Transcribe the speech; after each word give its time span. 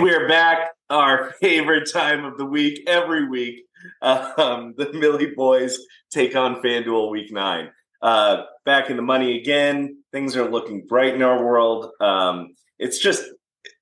We're 0.00 0.26
back, 0.26 0.70
our 0.88 1.32
favorite 1.42 1.90
time 1.92 2.24
of 2.24 2.38
the 2.38 2.46
week, 2.46 2.84
every 2.86 3.28
week. 3.28 3.66
Um, 4.00 4.74
the 4.78 4.90
Milly 4.94 5.26
Boys 5.26 5.78
take 6.10 6.34
on 6.34 6.62
FanDuel 6.62 7.10
Week 7.10 7.30
9. 7.30 7.68
Uh, 8.00 8.44
back 8.64 8.88
in 8.88 8.96
the 8.96 9.02
money 9.02 9.38
again. 9.38 10.02
Things 10.10 10.36
are 10.36 10.50
looking 10.50 10.86
bright 10.86 11.14
in 11.14 11.22
our 11.22 11.44
world. 11.44 11.90
Um, 12.00 12.54
it's 12.78 12.98
just, 12.98 13.24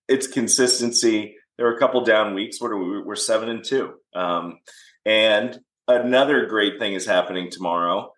it's 0.08 0.26
consistency. 0.26 1.36
There 1.56 1.66
were 1.66 1.76
a 1.76 1.78
couple 1.78 2.00
down 2.04 2.34
weeks. 2.34 2.60
What 2.60 2.73
are 2.73 2.78
we? 2.78 3.00
We're 3.00 3.14
seven 3.14 3.48
and 3.48 3.64
two. 3.64 3.95
Um, 4.12 4.59
and 5.06 5.56
another 5.87 6.46
great 6.46 6.80
thing 6.80 6.95
is 6.95 7.06
happening 7.06 7.48
tomorrow 7.48 8.12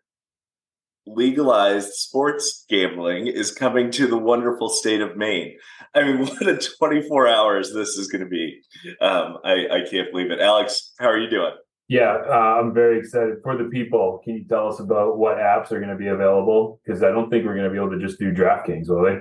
legalized 1.14 1.92
sports 1.92 2.64
gambling 2.68 3.26
is 3.26 3.50
coming 3.50 3.90
to 3.92 4.06
the 4.06 4.18
wonderful 4.18 4.68
state 4.68 5.00
of 5.00 5.16
Maine. 5.16 5.56
I 5.94 6.04
mean, 6.04 6.18
what 6.26 6.46
a 6.46 6.58
24 6.58 7.28
hours 7.28 7.72
this 7.72 7.90
is 7.90 8.08
going 8.08 8.24
to 8.24 8.30
be. 8.30 8.60
Um, 9.00 9.38
I, 9.44 9.66
I 9.70 9.90
can't 9.90 10.10
believe 10.10 10.30
it. 10.30 10.40
Alex, 10.40 10.92
how 10.98 11.06
are 11.06 11.18
you 11.18 11.30
doing? 11.30 11.52
Yeah, 11.88 12.18
uh, 12.28 12.60
I'm 12.60 12.72
very 12.72 13.00
excited 13.00 13.38
for 13.42 13.56
the 13.56 13.64
people. 13.64 14.20
Can 14.22 14.34
you 14.34 14.44
tell 14.44 14.68
us 14.68 14.78
about 14.78 15.18
what 15.18 15.38
apps 15.38 15.72
are 15.72 15.80
going 15.80 15.90
to 15.90 15.96
be 15.96 16.06
available? 16.06 16.80
Because 16.84 17.02
I 17.02 17.10
don't 17.10 17.28
think 17.30 17.44
we're 17.44 17.56
going 17.56 17.64
to 17.64 17.70
be 17.70 17.76
able 17.76 17.90
to 17.90 17.98
just 17.98 18.20
do 18.20 18.32
DraftKings, 18.32 18.88
will 18.88 19.02
we? 19.02 19.18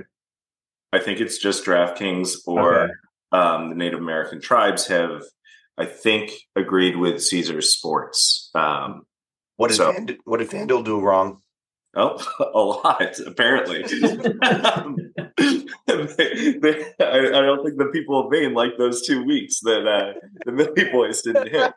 I 0.93 0.99
think 0.99 1.19
it's 1.19 1.39
just 1.39 1.65
DraftKings 1.65 2.35
or 2.45 2.83
okay. 2.83 2.93
um, 3.31 3.69
the 3.69 3.75
Native 3.75 3.99
American 3.99 4.39
tribes 4.39 4.85
have, 4.87 5.23
I 5.79 5.85
think, 5.85 6.31
agreed 6.55 6.95
with 6.95 7.23
Caesars 7.23 7.73
Sports. 7.73 8.51
Um, 8.53 9.03
what 9.57 9.69
did 9.69 9.77
so, 9.77 9.91
Fand- 9.91 10.17
what 10.25 10.37
did 10.37 10.49
FanDuel 10.49 10.85
do 10.85 11.01
wrong? 11.01 11.41
Oh, 11.95 12.17
a 12.53 12.59
lot, 12.59 13.19
apparently. 13.25 13.83
they, 15.37 16.53
they, 16.53 16.85
I, 16.99 17.17
I, 17.17 17.41
don't 17.41 17.65
think 17.65 17.77
the 17.77 17.89
people 17.91 18.19
of 18.19 18.31
Maine 18.31 18.53
like 18.53 18.77
those 18.77 19.05
two 19.05 19.23
weeks 19.23 19.59
that 19.61 19.87
uh, 19.87 20.13
the 20.45 20.51
Milly 20.51 20.91
Boys 20.91 21.21
didn't 21.23 21.49
hit. 21.49 21.73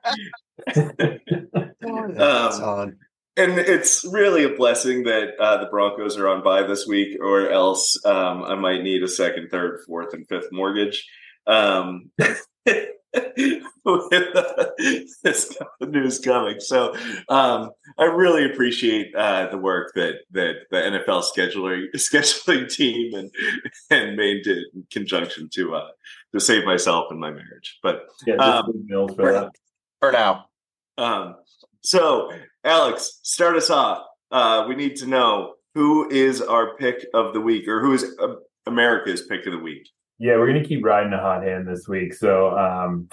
um, 2.20 2.96
and 3.36 3.58
it's 3.58 4.04
really 4.04 4.44
a 4.44 4.54
blessing 4.54 5.04
that 5.04 5.30
uh, 5.40 5.56
the 5.58 5.70
Broncos 5.70 6.18
are 6.18 6.28
on 6.28 6.42
by 6.42 6.62
this 6.62 6.86
week, 6.86 7.16
or 7.20 7.48
else 7.48 7.98
um, 8.04 8.42
I 8.42 8.54
might 8.54 8.82
need 8.82 9.02
a 9.02 9.08
second, 9.08 9.48
third, 9.50 9.80
fourth, 9.86 10.12
and 10.12 10.28
fifth 10.28 10.52
mortgage. 10.52 11.08
Um, 11.46 12.10
with 13.14 14.36
uh, 14.36 14.66
this 15.22 15.56
news 15.80 16.18
coming. 16.18 16.60
So 16.60 16.94
um, 17.28 17.70
I 17.98 18.04
really 18.04 18.44
appreciate 18.44 19.14
uh, 19.14 19.48
the 19.50 19.58
work 19.58 19.92
that 19.94 20.20
that 20.32 20.54
the 20.70 20.76
NFL 20.76 21.24
scheduling 21.24 21.86
scheduling 21.94 22.72
team 22.72 23.14
and 23.14 23.30
and 23.90 24.16
Maine 24.16 24.40
did 24.42 24.64
in 24.74 24.86
conjunction 24.90 25.48
to 25.54 25.74
uh, 25.74 25.88
to 26.32 26.40
save 26.40 26.64
myself 26.64 27.06
and 27.10 27.20
my 27.20 27.30
marriage. 27.30 27.78
But 27.82 28.06
yeah, 28.26 28.36
um, 28.36 28.86
for, 29.16 29.50
for, 30.00 30.12
now. 30.12 30.46
Um, 30.96 31.36
so 31.82 32.32
Alex, 32.64 33.20
start 33.22 33.56
us 33.56 33.70
off. 33.70 34.06
Uh, 34.30 34.64
we 34.68 34.74
need 34.74 34.96
to 34.96 35.06
know 35.06 35.54
who 35.74 36.08
is 36.10 36.40
our 36.40 36.76
pick 36.76 37.06
of 37.14 37.34
the 37.34 37.40
week, 37.40 37.68
or 37.68 37.80
who 37.80 37.92
is 37.92 38.04
uh, 38.20 38.34
America's 38.66 39.22
pick 39.22 39.46
of 39.46 39.52
the 39.52 39.58
week. 39.58 39.88
Yeah, 40.22 40.36
we're 40.36 40.46
gonna 40.46 40.64
keep 40.64 40.84
riding 40.84 41.12
a 41.12 41.20
hot 41.20 41.42
hand 41.42 41.66
this 41.66 41.88
week. 41.88 42.14
So 42.14 42.56
um, 42.56 43.08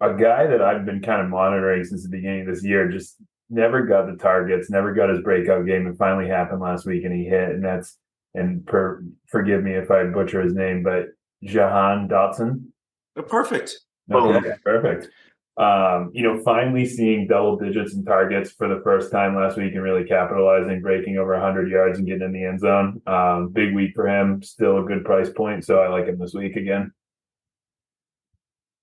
a 0.00 0.14
guy 0.14 0.46
that 0.46 0.62
I've 0.62 0.86
been 0.86 1.02
kind 1.02 1.20
of 1.20 1.28
monitoring 1.28 1.84
since 1.84 2.02
the 2.02 2.08
beginning 2.08 2.40
of 2.40 2.46
this 2.46 2.64
year 2.64 2.90
just 2.90 3.16
never 3.50 3.84
got 3.84 4.06
the 4.06 4.16
targets, 4.16 4.70
never 4.70 4.94
got 4.94 5.10
his 5.10 5.20
breakout 5.20 5.66
game. 5.66 5.86
It 5.86 5.98
finally 5.98 6.26
happened 6.26 6.62
last 6.62 6.86
week 6.86 7.04
and 7.04 7.12
he 7.12 7.24
hit. 7.24 7.50
And 7.50 7.62
that's 7.62 7.98
and 8.34 8.66
per, 8.66 9.04
forgive 9.26 9.62
me 9.62 9.74
if 9.74 9.90
I 9.90 10.04
butcher 10.04 10.40
his 10.40 10.54
name, 10.54 10.82
but 10.82 11.08
Jahan 11.44 12.08
Dotson. 12.08 12.68
Oh, 13.14 13.22
perfect. 13.22 13.76
Okay, 14.10 14.54
perfect 14.64 15.08
um, 15.58 16.10
you 16.12 16.22
know, 16.22 16.40
finally 16.44 16.86
seeing 16.86 17.26
double 17.26 17.56
digits 17.56 17.92
in 17.92 18.04
targets 18.04 18.52
for 18.52 18.68
the 18.68 18.80
first 18.84 19.10
time 19.10 19.34
last 19.34 19.56
week 19.56 19.74
and 19.74 19.82
really 19.82 20.04
capitalizing, 20.04 20.80
breaking 20.80 21.18
over 21.18 21.32
100 21.32 21.68
yards 21.68 21.98
and 21.98 22.06
getting 22.06 22.22
in 22.22 22.32
the 22.32 22.44
end 22.44 22.60
zone. 22.60 23.02
Um, 23.08 23.48
big 23.48 23.74
week 23.74 23.92
for 23.94 24.06
him, 24.06 24.40
still 24.42 24.78
a 24.78 24.84
good 24.84 25.04
price 25.04 25.28
point. 25.28 25.64
So 25.64 25.80
I 25.80 25.88
like 25.88 26.06
him 26.06 26.18
this 26.18 26.32
week 26.32 26.54
again. 26.54 26.92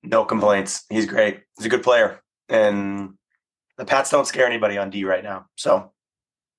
No 0.03 0.25
complaints. 0.25 0.83
He's 0.89 1.05
great. 1.05 1.39
He's 1.57 1.65
a 1.65 1.69
good 1.69 1.81
player. 1.81 2.19
And 2.49 3.13
the 3.77 3.85
Pats 3.85 4.11
don't 4.11 4.27
scare 4.27 4.45
anybody 4.45 4.77
on 4.77 4.89
D 4.89 5.05
right 5.05 5.23
now. 5.23 5.45
So, 5.55 5.93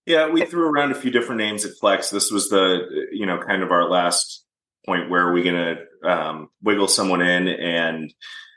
yeah, 0.06 0.30
we 0.30 0.46
threw 0.46 0.66
around 0.66 0.92
a 0.92 0.96
few 0.96 1.10
different 1.10 1.40
names 1.40 1.66
at 1.66 1.76
Flex. 1.78 2.08
This 2.08 2.30
was 2.30 2.48
the, 2.48 3.06
you 3.12 3.26
know, 3.26 3.38
kind 3.38 3.62
of 3.62 3.70
our 3.70 3.88
last 3.88 4.44
point 4.86 5.10
where 5.10 5.28
are 5.28 5.32
we're 5.34 5.44
going 5.44 5.76
to 5.76 6.10
um, 6.10 6.48
wiggle 6.62 6.88
someone 6.88 7.20
in 7.20 7.48
and 7.48 8.12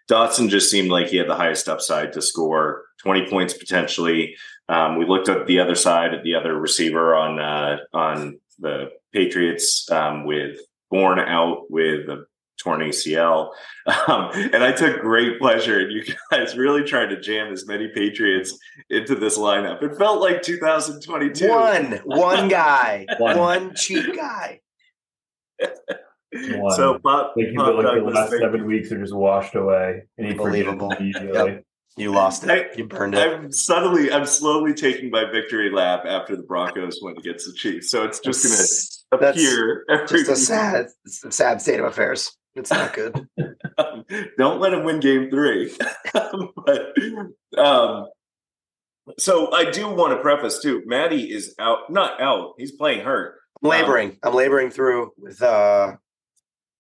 Dotson 0.10 0.50
just 0.50 0.72
seemed 0.72 0.90
like 0.90 1.08
he 1.08 1.18
had 1.18 1.30
the 1.30 1.36
highest 1.36 1.70
upside 1.70 2.14
to 2.14 2.22
score 2.22 2.84
20 3.04 3.30
points 3.30 3.54
potentially. 3.54 4.36
Um, 4.68 4.98
we 4.98 5.06
looked 5.06 5.30
at 5.30 5.48
the 5.48 5.60
other 5.60 5.76
side 5.76 6.14
at 6.14 6.24
the 6.24 6.36
other 6.36 6.58
receiver 6.58 7.16
on 7.16 7.40
uh, 7.40 7.78
on 7.94 8.40
the 8.60 8.92
Patriots 9.14 9.90
um, 9.92 10.26
with 10.26 10.60
Bourne 10.92 11.20
out 11.20 11.70
with 11.70 12.10
a 12.10 12.26
torn 12.60 12.82
ACL. 12.82 13.52
Um, 14.08 14.32
and 14.34 14.64
I 14.64 14.72
took 14.72 15.02
great 15.02 15.40
pleasure 15.40 15.80
in 15.80 15.92
you 15.92 16.04
guys 16.32 16.58
really 16.58 16.84
trying 16.84 17.10
to 17.10 17.20
jam 17.20 17.52
as 17.52 17.66
many 17.66 17.88
Patriots 17.88 18.58
into 18.90 19.16
this 19.16 19.38
lineup. 19.38 19.82
It 19.82 19.98
felt 19.98 20.22
like 20.22 20.42
2022. 20.42 21.50
One, 21.50 22.02
one 22.04 22.48
guy, 22.50 23.06
one, 23.18 23.38
one 23.38 23.76
cheap 23.76 24.16
guy. 24.16 24.62
One. 26.32 26.76
So 26.76 27.00
Pop, 27.00 27.34
like 27.36 27.56
Pop 27.56 27.76
like 27.76 27.96
the 27.96 28.02
last 28.02 28.32
seven 28.32 28.66
weeks 28.66 28.92
are 28.92 29.00
just 29.00 29.16
washed 29.16 29.56
away. 29.56 30.04
Unbelievable. 30.20 30.94
Yep. 31.00 31.64
You 31.98 32.14
lost 32.14 32.46
it. 32.46 32.50
I, 32.50 32.78
you 32.78 32.88
burned 32.88 33.14
it. 33.16 33.20
I'm 33.20 33.52
suddenly, 33.52 34.10
I'm 34.10 34.26
slowly 34.26 34.74
taking 34.74 35.10
my 35.10 35.30
victory 35.30 35.70
lap 35.70 36.04
after 36.06 36.36
the 36.38 36.44
Broncos 36.44 37.00
went 37.02 37.18
against 37.18 37.46
the 37.46 37.54
Chiefs. 37.54 37.90
So 37.90 38.06
it's 38.06 38.20
just 38.20 39.04
going 39.12 39.20
to 39.20 39.30
appear. 39.32 39.86
just 40.08 40.30
a 40.30 40.36
sad, 40.38 40.86
a 41.26 41.32
sad 41.32 41.62
state 41.62 41.80
of 41.80 41.88
affairs. 41.88 42.32
It's 42.56 42.72
not 42.72 42.94
good. 42.94 43.28
don't 44.38 44.60
let 44.60 44.74
him 44.74 44.86
win 44.86 45.00
game 45.00 45.30
three. 45.30 45.76
but 46.14 46.94
um, 47.58 48.08
so 49.18 49.52
I 49.52 49.70
do 49.70 49.90
want 49.90 50.14
to 50.14 50.22
preface 50.22 50.62
too. 50.62 50.84
Matty 50.86 51.32
is 51.32 51.56
out, 51.60 51.90
not 51.90 52.22
out. 52.22 52.54
He's 52.58 52.72
playing 52.72 53.04
hurt. 53.04 53.36
I'm 53.62 53.70
laboring. 53.70 54.12
Um, 54.12 54.18
I'm 54.24 54.34
laboring 54.36 54.70
through 54.70 55.12
with 55.18 55.42
uh, 55.42 55.94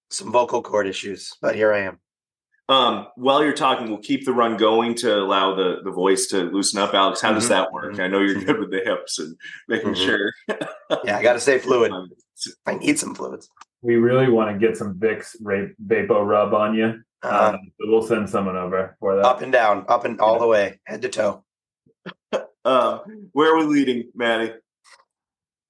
some 0.09 0.31
vocal 0.31 0.61
cord 0.61 0.87
issues, 0.87 1.33
but 1.41 1.55
here 1.55 1.73
I 1.73 1.79
am. 1.79 1.99
Um, 2.69 3.07
while 3.15 3.43
you're 3.43 3.53
talking, 3.53 3.89
we'll 3.89 3.97
keep 3.97 4.25
the 4.25 4.31
run 4.31 4.55
going 4.55 4.93
to 4.95 5.17
allow 5.17 5.55
the, 5.55 5.77
the 5.83 5.89
voice 5.89 6.27
to 6.27 6.43
loosen 6.43 6.79
up. 6.79 6.93
Alex, 6.93 7.19
how 7.19 7.29
mm-hmm. 7.29 7.39
does 7.39 7.49
that 7.49 7.71
work? 7.71 7.93
Mm-hmm. 7.93 8.01
I 8.01 8.07
know 8.07 8.19
you're 8.19 8.35
mm-hmm. 8.35 8.45
good 8.45 8.59
with 8.59 8.71
the 8.71 8.81
hips 8.85 9.17
and 9.17 9.35
making 9.67 9.93
mm-hmm. 9.93 10.05
sure. 10.05 10.33
yeah, 11.03 11.17
I 11.17 11.23
got 11.23 11.33
to 11.33 11.39
stay 11.39 11.57
fluid. 11.59 11.91
I 12.67 12.75
need 12.75 12.99
some 12.99 13.15
fluids. 13.15 13.49
We 13.81 13.95
really 13.95 14.29
want 14.29 14.51
to 14.51 14.67
get 14.67 14.77
some 14.77 14.99
Vicks 14.99 15.35
Vapo 15.41 16.25
Rub 16.25 16.53
on 16.53 16.75
you. 16.75 17.01
Uh, 17.23 17.53
um, 17.53 17.71
so 17.79 17.89
we'll 17.89 18.05
send 18.05 18.29
someone 18.29 18.55
over 18.55 18.95
for 18.99 19.15
that. 19.15 19.25
Up 19.25 19.41
and 19.41 19.51
down, 19.51 19.85
up 19.87 20.05
and 20.05 20.19
all 20.21 20.33
yeah. 20.33 20.39
the 20.39 20.47
way, 20.47 20.79
head 20.85 21.01
to 21.01 21.09
toe. 21.09 21.43
um, 22.65 23.29
where 23.33 23.55
are 23.55 23.57
we 23.57 23.65
leading, 23.65 24.11
Matty? 24.13 24.53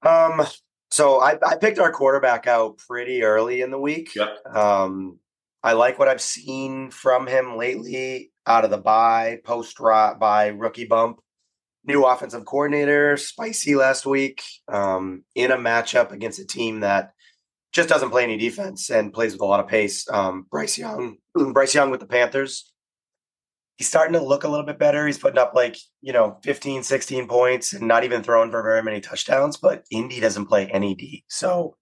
Um, 0.05 0.45
so 0.91 1.19
I, 1.19 1.37
I 1.45 1.55
picked 1.55 1.79
our 1.79 1.91
quarterback 1.91 2.47
out 2.47 2.77
pretty 2.77 3.23
early 3.23 3.61
in 3.61 3.71
the 3.71 3.79
week. 3.79 4.15
Yep. 4.15 4.55
Um, 4.55 5.19
I 5.63 5.73
like 5.73 5.99
what 5.99 6.07
I've 6.07 6.21
seen 6.21 6.89
from 6.89 7.27
him 7.27 7.57
lately 7.57 8.31
out 8.47 8.63
of 8.63 8.71
the 8.71 8.77
bye, 8.77 9.39
post 9.43 9.79
rot 9.79 10.19
by 10.19 10.47
rookie 10.47 10.85
bump. 10.85 11.19
New 11.85 12.05
offensive 12.05 12.45
coordinator, 12.45 13.17
spicy 13.17 13.75
last 13.75 14.05
week, 14.05 14.43
um, 14.67 15.23
in 15.33 15.51
a 15.51 15.57
matchup 15.57 16.11
against 16.11 16.39
a 16.39 16.45
team 16.45 16.81
that 16.81 17.13
just 17.71 17.89
doesn't 17.89 18.09
play 18.09 18.23
any 18.23 18.37
defense 18.37 18.89
and 18.89 19.13
plays 19.13 19.31
with 19.31 19.41
a 19.41 19.45
lot 19.45 19.59
of 19.59 19.67
pace. 19.67 20.07
Um, 20.09 20.45
Bryce 20.51 20.77
Young, 20.77 21.17
Bryce 21.53 21.73
Young 21.73 21.89
with 21.89 21.99
the 21.99 22.05
Panthers 22.05 22.71
he's 23.79 23.87
starting 23.87 24.13
to 24.13 24.21
look 24.21 24.43
a 24.43 24.47
little 24.47 24.65
bit 24.65 24.77
better. 24.77 25.07
He's 25.07 25.17
putting 25.17 25.39
up 25.39 25.53
like, 25.55 25.77
you 26.01 26.11
know, 26.11 26.37
15, 26.43 26.83
16 26.83 27.27
points 27.27 27.73
and 27.73 27.87
not 27.87 28.03
even 28.03 28.21
throwing 28.21 28.51
for 28.51 28.61
very 28.61 28.83
many 28.83 28.99
touchdowns, 28.99 29.55
but 29.55 29.85
Indy 29.89 30.19
doesn't 30.19 30.47
play 30.47 30.67
any 30.67 30.93
D. 30.93 31.23
So, 31.29 31.77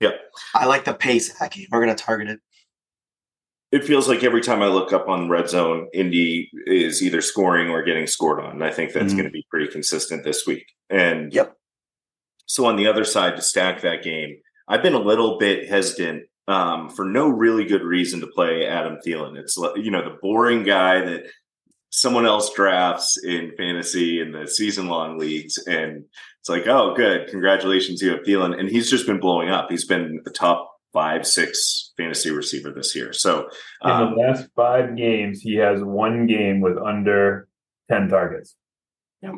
yeah, 0.00 0.10
I 0.54 0.66
like 0.66 0.84
the 0.84 0.92
pace 0.92 1.30
of 1.32 1.38
that. 1.38 1.56
We're 1.72 1.82
going 1.82 1.96
to 1.96 2.00
target 2.00 2.28
it. 2.28 2.40
It 3.72 3.84
feels 3.84 4.06
like 4.06 4.22
every 4.22 4.42
time 4.42 4.62
I 4.62 4.66
look 4.66 4.92
up 4.92 5.08
on 5.08 5.30
red 5.30 5.48
zone, 5.48 5.88
Indy 5.94 6.50
is 6.66 7.02
either 7.02 7.22
scoring 7.22 7.70
or 7.70 7.82
getting 7.82 8.06
scored 8.06 8.40
on. 8.40 8.62
I 8.62 8.70
think 8.70 8.92
that's 8.92 9.06
mm-hmm. 9.06 9.16
going 9.16 9.28
to 9.28 9.32
be 9.32 9.46
pretty 9.48 9.68
consistent 9.68 10.24
this 10.24 10.46
week. 10.46 10.66
And 10.90 11.32
yep. 11.32 11.56
So 12.44 12.66
on 12.66 12.76
the 12.76 12.86
other 12.86 13.04
side, 13.04 13.36
to 13.36 13.42
stack 13.42 13.80
that 13.80 14.02
game, 14.02 14.36
I've 14.68 14.82
been 14.82 14.94
a 14.94 14.98
little 14.98 15.38
bit 15.38 15.68
hesitant 15.68 16.24
um, 16.50 16.88
for 16.88 17.04
no 17.04 17.28
really 17.28 17.64
good 17.64 17.82
reason 17.82 18.20
to 18.20 18.26
play 18.26 18.66
Adam 18.66 18.98
Thielen. 19.06 19.36
It's 19.36 19.56
you 19.76 19.90
know 19.90 20.02
the 20.02 20.18
boring 20.20 20.64
guy 20.64 21.00
that 21.00 21.24
someone 21.90 22.26
else 22.26 22.52
drafts 22.54 23.22
in 23.22 23.52
fantasy 23.56 24.20
in 24.20 24.32
the 24.32 24.46
season 24.46 24.88
long 24.88 25.18
leagues, 25.18 25.58
and 25.66 26.04
it's 26.40 26.48
like, 26.48 26.66
oh, 26.66 26.94
good, 26.94 27.28
congratulations, 27.28 28.02
you 28.02 28.10
have 28.10 28.20
Thielen, 28.20 28.58
and 28.58 28.68
he's 28.68 28.90
just 28.90 29.06
been 29.06 29.20
blowing 29.20 29.50
up. 29.50 29.70
He's 29.70 29.84
been 29.84 30.20
the 30.24 30.30
top 30.30 30.72
five, 30.92 31.26
six 31.26 31.92
fantasy 31.96 32.30
receiver 32.30 32.72
this 32.72 32.96
year. 32.96 33.12
So 33.12 33.48
in 33.84 33.90
um, 33.90 34.14
the 34.14 34.20
last 34.20 34.48
five 34.56 34.96
games, 34.96 35.40
he 35.40 35.54
has 35.56 35.82
one 35.82 36.26
game 36.26 36.60
with 36.60 36.78
under 36.78 37.48
ten 37.88 38.08
targets. 38.08 38.56
Yep. 39.22 39.34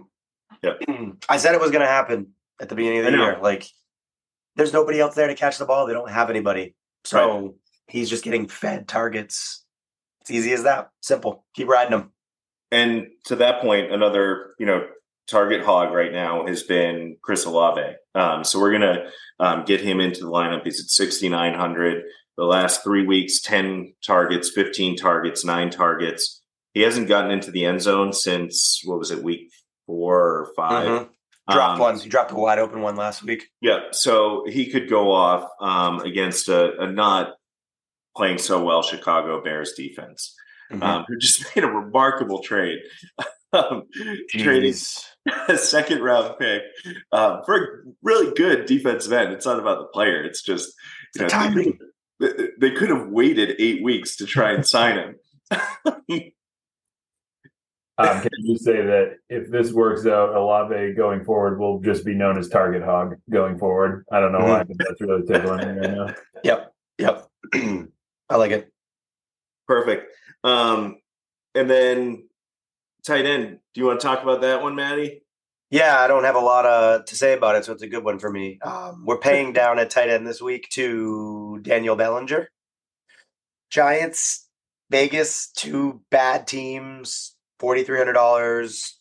Yep. 0.62 0.82
I 1.28 1.36
said 1.36 1.54
it 1.54 1.60
was 1.60 1.72
going 1.72 1.82
to 1.82 1.88
happen 1.88 2.28
at 2.60 2.68
the 2.68 2.74
beginning 2.74 3.00
of 3.00 3.06
the 3.06 3.10
year. 3.12 3.38
Like, 3.42 3.66
there's 4.54 4.72
nobody 4.72 5.00
else 5.00 5.14
there 5.14 5.26
to 5.26 5.34
catch 5.34 5.58
the 5.58 5.64
ball. 5.64 5.86
They 5.86 5.92
don't 5.92 6.10
have 6.10 6.30
anybody. 6.30 6.74
So 7.04 7.56
he's 7.88 8.08
just 8.08 8.24
getting 8.24 8.48
fed 8.48 8.88
targets. 8.88 9.64
It's 10.20 10.30
easy 10.30 10.52
as 10.52 10.62
that. 10.64 10.90
Simple. 11.00 11.44
Keep 11.54 11.68
riding 11.68 11.92
him. 11.98 12.12
And 12.70 13.08
to 13.26 13.36
that 13.36 13.60
point, 13.60 13.92
another 13.92 14.54
you 14.58 14.66
know 14.66 14.86
target 15.28 15.62
hog 15.62 15.92
right 15.92 16.12
now 16.12 16.46
has 16.46 16.62
been 16.62 17.16
Chris 17.22 17.44
Olave. 17.44 17.94
Um, 18.14 18.44
so 18.44 18.60
we're 18.60 18.72
gonna 18.72 19.10
um, 19.40 19.64
get 19.64 19.80
him 19.80 20.00
into 20.00 20.20
the 20.20 20.30
lineup. 20.30 20.64
He's 20.64 20.80
at 20.80 20.86
sixty 20.86 21.28
nine 21.28 21.54
hundred. 21.54 22.04
The 22.38 22.44
last 22.44 22.82
three 22.82 23.04
weeks, 23.04 23.40
ten 23.42 23.92
targets, 24.04 24.50
fifteen 24.50 24.96
targets, 24.96 25.44
nine 25.44 25.70
targets. 25.70 26.40
He 26.72 26.80
hasn't 26.80 27.08
gotten 27.08 27.30
into 27.30 27.50
the 27.50 27.66
end 27.66 27.82
zone 27.82 28.12
since 28.14 28.80
what 28.84 28.98
was 28.98 29.10
it, 29.10 29.22
week 29.22 29.50
four 29.86 30.18
or 30.18 30.52
5 30.56 30.88
Mhm. 30.88 31.08
Dropped 31.52 31.74
Um, 31.74 31.78
one. 31.80 31.98
He 31.98 32.08
dropped 32.08 32.32
a 32.32 32.34
wide 32.34 32.58
open 32.58 32.80
one 32.80 32.96
last 32.96 33.22
week. 33.22 33.48
Yeah, 33.60 33.80
so 33.92 34.44
he 34.48 34.70
could 34.70 34.88
go 34.88 35.10
off 35.12 35.48
um, 35.60 36.00
against 36.00 36.48
a, 36.48 36.76
a 36.80 36.90
not 36.90 37.34
playing 38.16 38.38
so 38.38 38.62
well 38.62 38.82
Chicago 38.82 39.42
Bears 39.42 39.72
defense, 39.72 40.34
Mhm. 40.72 40.82
um, 40.82 41.04
who 41.08 41.16
just 41.18 41.44
made 41.56 41.64
a 41.64 41.68
remarkable 41.68 42.42
trade. 42.42 42.78
um, 43.54 43.82
trading 44.30 44.72
a 45.48 45.56
second 45.58 46.00
round 46.02 46.38
pick 46.38 46.62
um, 47.12 47.42
for 47.44 47.54
a 47.54 47.66
really 48.02 48.32
good 48.34 48.64
defensive 48.66 49.12
end. 49.12 49.32
It's 49.32 49.44
not 49.44 49.58
about 49.58 49.78
the 49.78 49.86
player. 49.86 50.24
It's 50.24 50.42
just 50.42 50.72
you 51.14 51.18
The 51.18 51.22
know, 51.24 51.28
timing. 51.28 51.78
They, 52.18 52.32
they 52.60 52.70
could 52.70 52.88
have 52.88 53.08
waited 53.08 53.56
eight 53.58 53.82
weeks 53.82 54.16
to 54.16 54.26
try 54.26 54.52
and 54.52 54.64
sign 54.66 54.96
him. 54.96 55.16
Um, 57.98 58.20
can 58.20 58.30
you 58.38 58.56
say 58.56 58.80
that 58.84 59.18
if 59.28 59.50
this 59.50 59.72
works 59.72 60.06
out, 60.06 60.34
Olave 60.34 60.94
going 60.94 61.24
forward 61.24 61.58
will 61.58 61.80
just 61.80 62.04
be 62.04 62.14
known 62.14 62.38
as 62.38 62.48
Target 62.48 62.82
Hog 62.82 63.16
going 63.30 63.58
forward? 63.58 64.04
I 64.10 64.20
don't 64.20 64.32
know 64.32 64.40
why, 64.40 64.64
but 64.64 64.76
that's 64.78 65.00
really 65.00 65.26
tickling 65.26 65.58
me 65.58 65.80
right 65.80 65.90
now. 65.90 66.14
Yep. 66.44 66.72
Yep. 66.98 67.28
I 67.54 68.36
like 68.36 68.50
it. 68.50 68.72
Perfect. 69.68 70.12
Um, 70.42 70.96
and 71.54 71.70
then 71.70 72.28
tight 73.04 73.26
end. 73.26 73.58
Do 73.74 73.80
you 73.80 73.86
want 73.86 74.00
to 74.00 74.06
talk 74.06 74.22
about 74.22 74.40
that 74.40 74.62
one, 74.62 74.74
Matty? 74.74 75.22
Yeah, 75.70 75.98
I 75.98 76.06
don't 76.06 76.24
have 76.24 76.34
a 76.34 76.40
lot 76.40 76.66
uh, 76.66 77.02
to 77.06 77.16
say 77.16 77.32
about 77.34 77.56
it, 77.56 77.64
so 77.64 77.72
it's 77.72 77.82
a 77.82 77.88
good 77.88 78.04
one 78.04 78.18
for 78.18 78.30
me. 78.30 78.58
Um, 78.60 79.04
we're 79.06 79.18
paying 79.18 79.52
down 79.52 79.78
at 79.78 79.90
tight 79.90 80.10
end 80.10 80.26
this 80.26 80.42
week 80.42 80.68
to 80.70 81.60
Daniel 81.62 81.96
Bellinger. 81.96 82.48
Giants, 83.70 84.48
Vegas, 84.90 85.50
two 85.56 86.02
bad 86.10 86.46
teams, 86.46 87.36
forty 87.62 87.84
three 87.84 87.96
hundred 87.96 88.14
dollars. 88.14 88.98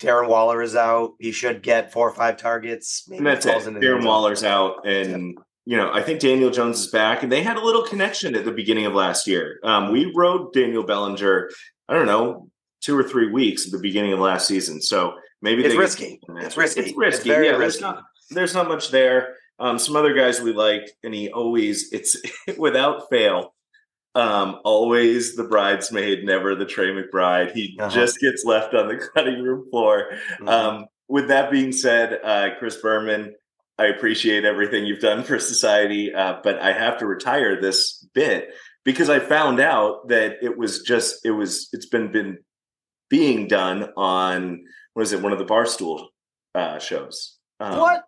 Darren 0.00 0.28
Waller 0.28 0.60
is 0.62 0.74
out. 0.74 1.12
He 1.20 1.30
should 1.30 1.62
get 1.62 1.92
four 1.92 2.08
or 2.08 2.14
five 2.14 2.36
targets. 2.38 3.04
Maybe 3.08 3.18
And 3.18 3.26
that's 3.26 3.46
it. 3.46 3.54
Darren. 3.54 4.04
Waller's 4.04 4.42
out, 4.42 4.84
and 4.86 5.38
you 5.64 5.76
know 5.76 5.92
I 5.92 6.02
think 6.02 6.18
Daniel 6.20 6.50
Jones 6.50 6.80
is 6.80 6.88
back, 6.88 7.22
and 7.22 7.30
they 7.30 7.42
had 7.42 7.56
a 7.56 7.64
little 7.64 7.84
connection 7.84 8.34
at 8.34 8.44
the 8.44 8.50
beginning 8.50 8.86
of 8.86 8.94
last 8.94 9.28
year. 9.28 9.60
Um, 9.62 9.92
we 9.92 10.12
rode 10.16 10.52
Daniel 10.52 10.82
Bellinger. 10.82 11.50
I 11.88 11.94
don't 11.94 12.06
know, 12.06 12.48
two 12.80 12.98
or 12.98 13.04
three 13.04 13.30
weeks 13.30 13.66
at 13.66 13.72
the 13.72 13.78
beginning 13.78 14.12
of 14.12 14.18
last 14.18 14.48
season. 14.48 14.80
So 14.82 15.14
maybe 15.40 15.62
It's 15.64 15.74
they 15.74 15.78
risky. 15.78 16.20
It's 16.36 16.56
risky. 16.56 16.80
It's 16.80 16.96
risky. 16.96 17.30
It's 17.30 17.38
yeah, 17.38 17.52
there's 17.52 17.58
risky. 17.58 17.82
not 17.82 18.02
there's 18.30 18.54
not 18.54 18.68
much 18.68 18.90
there. 18.90 19.36
Um, 19.60 19.78
some 19.78 19.94
other 19.94 20.14
guys 20.14 20.40
we 20.40 20.52
liked, 20.52 20.92
and 21.04 21.14
he 21.14 21.30
always 21.30 21.92
it's 21.92 22.16
without 22.58 23.08
fail. 23.10 23.54
Um, 24.14 24.58
always 24.64 25.36
the 25.36 25.44
bridesmaid, 25.44 26.24
never 26.24 26.54
the 26.56 26.66
Trey 26.66 26.88
McBride. 26.90 27.52
He 27.52 27.76
Uh-huh. 27.78 27.90
just 27.94 28.18
gets 28.20 28.44
left 28.44 28.74
on 28.74 28.88
the 28.88 28.96
cutting 29.14 29.42
room 29.42 29.68
floor. 29.70 30.10
Mhm. 30.40 30.48
Um, 30.48 30.84
with 31.08 31.28
that 31.28 31.50
being 31.50 31.72
said, 31.72 32.18
uh, 32.22 32.50
Chris 32.58 32.76
Berman, 32.76 33.34
I 33.78 33.86
appreciate 33.86 34.44
everything 34.44 34.84
you've 34.84 35.00
done 35.00 35.22
for 35.22 35.38
society, 35.38 36.12
uh, 36.12 36.38
but 36.42 36.58
I 36.58 36.72
have 36.72 36.98
to 36.98 37.06
retire 37.06 37.60
this 37.60 38.04
bit 38.14 38.48
because 38.84 39.08
I 39.08 39.20
found 39.20 39.60
out 39.60 40.08
that 40.08 40.36
it 40.42 40.58
was 40.58 40.82
just 40.82 41.24
it 41.24 41.30
was 41.30 41.68
it's 41.72 41.86
been 41.86 42.10
been 42.12 42.38
being 43.08 43.46
done 43.48 43.90
on 43.96 44.62
what 44.94 45.02
is 45.02 45.12
it 45.12 45.22
one 45.22 45.32
of 45.32 45.38
the 45.38 45.44
barstool 45.46 46.08
uh, 46.54 46.78
shows. 46.78 47.38
Um, 47.58 47.78
what? 47.78 48.04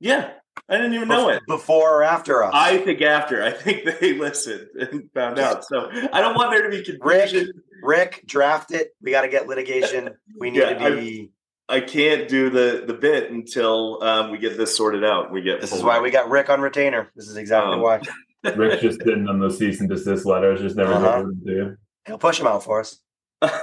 Yeah, 0.00 0.32
I 0.68 0.76
didn't 0.76 0.94
even 0.94 1.08
know 1.08 1.28
it. 1.28 1.42
Before 1.46 1.98
or 1.98 2.02
after 2.02 2.42
us? 2.42 2.52
I 2.54 2.78
think 2.78 3.02
after 3.02 3.42
I 3.42 3.50
think 3.50 3.84
they 4.00 4.14
listened 4.14 4.68
and 4.78 5.10
found 5.12 5.38
out. 5.38 5.64
So 5.64 5.90
I 6.12 6.20
don't 6.20 6.34
want 6.34 6.50
there 6.52 6.62
to 6.62 6.70
be 6.70 6.82
confusion. 6.82 7.52
Rick, 7.82 8.22
draft 8.26 8.72
it. 8.72 8.88
We 9.02 9.10
got 9.10 9.22
to 9.22 9.28
get 9.28 9.46
litigation. 9.46 10.10
We 10.38 10.50
need 10.50 10.60
Yeah, 10.60 10.72
to 10.88 10.96
be. 10.96 11.30
I 11.68 11.80
can't 11.80 12.28
do 12.28 12.48
the 12.50 12.84
the 12.86 12.94
bit 12.94 13.30
until 13.30 14.02
um, 14.02 14.30
we 14.30 14.38
get 14.38 14.56
this 14.56 14.74
sorted 14.76 15.04
out. 15.04 15.30
We 15.32 15.42
get 15.42 15.60
This 15.60 15.72
is 15.72 15.80
full 15.80 15.88
why 15.88 16.00
we 16.00 16.10
got 16.10 16.28
Rick 16.30 16.48
on 16.50 16.60
retainer. 16.60 17.10
This 17.14 17.28
is 17.28 17.36
exactly 17.36 17.74
Um, 17.74 17.80
why. 17.82 18.00
Rick's 18.56 18.82
just 18.82 18.98
sitting 19.00 19.26
on 19.28 19.40
those 19.40 19.58
cease 19.58 19.80
and 19.80 19.88
desist 19.88 20.24
letters, 20.26 20.60
just 20.60 20.76
never 20.76 20.92
Uh-huh. 20.92 21.04
delivered 21.22 21.28
them 21.28 21.42
to 21.46 21.52
you. 21.52 21.76
He'll 22.06 22.18
push 22.18 22.38
him 22.40 22.46
out 22.46 22.64
for 22.64 22.80
us. 22.80 22.98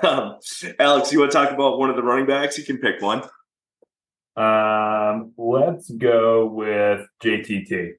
Um, 0.04 0.38
Alex, 0.80 1.12
you 1.12 1.20
want 1.20 1.32
to 1.32 1.38
talk 1.38 1.52
about 1.52 1.80
one 1.80 1.90
of 1.90 1.96
the 1.96 2.04
running 2.04 2.28
backs? 2.28 2.56
You 2.58 2.64
can 2.64 2.78
pick 2.78 3.02
one. 3.02 3.24
Um, 4.36 5.34
let's 5.38 5.90
go 5.90 6.46
with 6.48 7.08
JTT. 7.24 7.92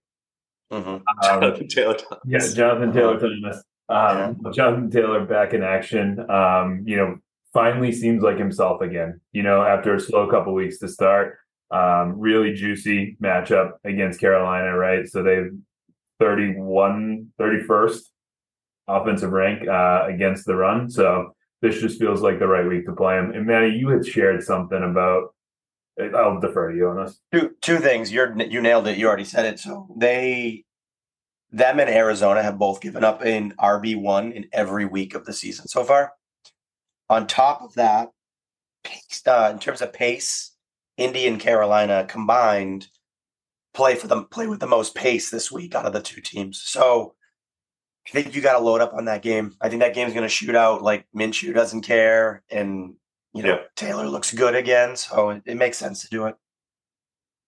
Mhm. 0.73 1.03
Um, 1.31 1.67
Taylor 1.69 1.95
Thomas. 1.95 2.19
yeah, 2.27 2.55
Jonathan 2.55 2.93
Taylor 2.93 3.19
Thomas. 3.21 3.63
Um, 3.89 4.41
Jonathan 4.55 4.91
Taylor 4.91 5.25
back 5.27 5.53
in 5.53 5.63
action. 5.63 6.19
Um, 6.31 6.83
you 6.87 6.97
know, 6.97 7.17
finally 7.53 7.93
seems 7.93 8.23
like 8.23 8.39
himself 8.39 8.81
again. 8.81 9.21
You 9.33 9.43
know, 9.43 9.63
after 9.63 9.95
a 9.95 10.01
slow 10.01 10.29
couple 10.31 10.55
weeks 10.55 10.79
to 10.79 10.89
start. 10.89 11.39
Um, 11.71 12.19
really 12.19 12.53
juicy 12.53 13.17
matchup 13.23 13.73
against 13.85 14.21
Carolina, 14.21 14.77
right? 14.77 15.09
So 15.09 15.23
they've 15.23 15.51
31, 16.21 17.29
31st 17.41 17.99
offensive 18.89 19.31
rank 19.33 19.67
uh, 19.67 20.05
against 20.07 20.45
the 20.45 20.55
run. 20.55 20.91
So 20.91 21.35
this 21.63 21.81
just 21.81 21.99
feels 21.99 22.21
like 22.21 22.39
the 22.39 22.47
right 22.47 22.67
week 22.67 22.85
to 22.87 22.93
play 22.93 23.17
him. 23.17 23.31
And 23.31 23.47
Manny, 23.47 23.71
you 23.77 23.89
had 23.89 24.07
shared 24.07 24.43
something 24.43 24.83
about. 24.83 25.35
I'll 26.01 26.41
defer 26.41 26.71
to 26.71 26.77
you 26.77 26.89
on 26.89 27.05
this. 27.05 27.21
Two 27.33 27.55
two 27.61 27.79
things. 27.79 28.13
You're 28.13 28.41
you 28.43 28.61
nailed 28.61 28.87
it. 28.89 28.99
You 28.99 29.07
already 29.07 29.25
said 29.25 29.45
it. 29.45 29.59
So 29.59 29.89
they, 29.97 30.65
them 31.51 31.81
and 31.81 31.91
Arizona 31.91 32.43
have 32.43 32.59
both 32.59 32.81
given 32.81 33.05
up 33.05 33.25
in 33.25 33.53
RB 33.59 34.01
one 34.01 34.33
in 34.33 34.47
every 34.53 34.87
week 34.87 35.15
of 35.15 35.27
the 35.27 35.33
season 35.33 35.69
so 35.69 35.85
far. 35.85 36.13
On 37.11 37.27
top 37.27 37.63
of 37.63 37.75
that, 37.75 38.11
pace, 38.85 39.23
uh, 39.27 39.51
in 39.53 39.59
terms 39.59 39.83
of 39.83 39.93
pace, 39.93 40.53
Indy 40.97 41.27
and 41.27 41.39
Carolina 41.39 42.07
combined 42.09 42.89
play 43.75 43.95
for 43.95 44.07
them 44.07 44.27
play 44.31 44.47
with 44.47 44.61
the 44.61 44.67
most 44.67 44.95
pace 44.95 45.31
this 45.31 45.51
week 45.51 45.75
out 45.75 45.87
of 45.87 45.93
the 45.93 46.01
two 46.01 46.21
teams. 46.21 46.63
So 46.63 47.15
I 48.07 48.11
think 48.11 48.35
you 48.35 48.43
got 48.43 48.59
to 48.59 48.65
load 48.65 48.81
up 48.81 48.95
on 48.95 49.05
that 49.07 49.23
game. 49.23 49.55
I 49.61 49.69
think 49.69 49.81
that 49.83 49.95
game's 49.95 50.13
going 50.13 50.25
to 50.25 50.29
shoot 50.29 50.55
out. 50.55 50.83
Like 50.83 51.07
Minshew 51.15 51.55
doesn't 51.55 51.83
care, 51.83 52.43
and 52.51 52.95
you 53.35 53.43
know 53.43 53.49
Yeah. 53.55 53.61
Taylor 53.77 54.07
looks 54.09 54.33
good 54.33 54.55
again, 54.55 54.97
so 54.97 55.31
it, 55.31 55.43
it 55.47 55.57
makes 55.57 55.77
sense 55.79 56.03
to 56.03 56.09
do 56.09 56.27
it. 56.27 56.37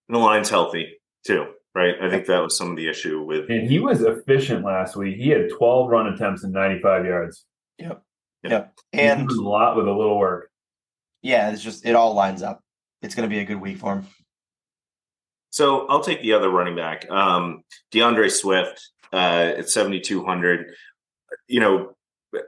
And 0.07 0.15
the 0.15 0.19
line's 0.19 0.49
healthy 0.49 0.99
too, 1.25 1.47
right? 1.73 1.95
I 2.01 2.09
think 2.09 2.25
that 2.27 2.39
was 2.41 2.57
some 2.57 2.69
of 2.71 2.77
the 2.77 2.87
issue 2.87 3.23
with. 3.23 3.49
And 3.49 3.69
he 3.69 3.79
was 3.79 4.01
efficient 4.01 4.63
last 4.65 4.95
week. 4.95 5.17
He 5.17 5.29
had 5.29 5.49
12 5.49 5.89
run 5.89 6.07
attempts 6.07 6.43
and 6.43 6.53
95 6.53 7.05
yards. 7.05 7.45
Yep. 7.79 8.01
Yeah. 8.43 8.49
Yep. 8.51 8.73
And 8.93 9.31
a 9.31 9.41
lot 9.41 9.75
with 9.75 9.87
a 9.87 9.91
little 9.91 10.19
work. 10.19 10.49
yeah, 11.23 11.49
it's 11.51 11.63
just 11.63 11.85
it 11.85 11.95
all 11.95 12.13
lines 12.13 12.43
up. 12.43 12.61
It's 13.01 13.15
going 13.15 13.27
to 13.27 13.33
be 13.35 13.39
a 13.41 13.45
good 13.45 13.59
week 13.61 13.77
for 13.77 13.95
him. 13.95 14.07
So 15.49 15.87
I'll 15.87 16.01
take 16.03 16.21
the 16.21 16.33
other 16.33 16.49
running 16.49 16.75
back, 16.75 17.09
um, 17.09 17.63
D'Andre 17.91 18.29
Swift 18.29 18.89
uh, 19.13 19.53
at 19.57 19.69
seventy 19.69 19.99
two 19.99 20.23
hundred. 20.25 20.73
You 21.47 21.59
know, 21.61 21.94